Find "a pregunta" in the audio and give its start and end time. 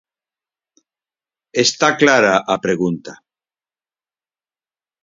2.53-3.11